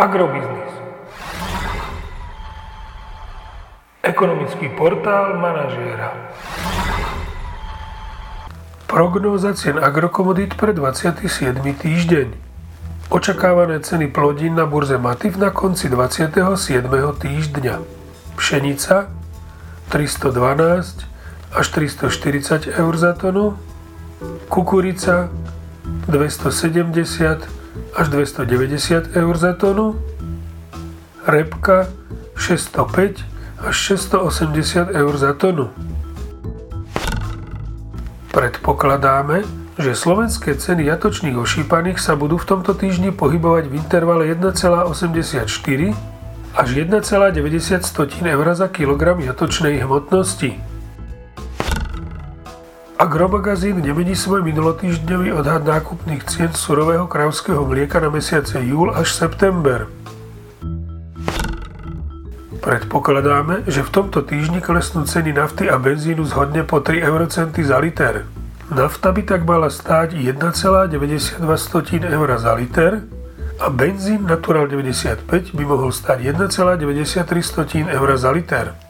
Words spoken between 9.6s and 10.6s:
agrokomodít